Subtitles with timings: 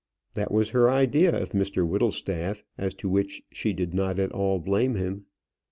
[0.33, 4.57] That was her idea of Mr Whittlestaff, as to which she did not at all
[4.57, 5.27] blame him.